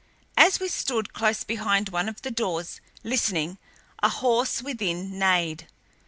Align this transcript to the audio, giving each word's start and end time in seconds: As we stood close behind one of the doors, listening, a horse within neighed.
As 0.35 0.59
we 0.59 0.67
stood 0.67 1.13
close 1.13 1.43
behind 1.43 1.89
one 1.89 2.09
of 2.09 2.23
the 2.23 2.31
doors, 2.31 2.81
listening, 3.03 3.59
a 4.01 4.09
horse 4.09 4.59
within 4.63 5.19
neighed. 5.19 5.67